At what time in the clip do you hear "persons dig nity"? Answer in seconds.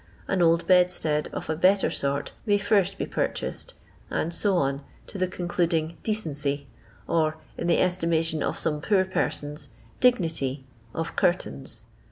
9.05-10.63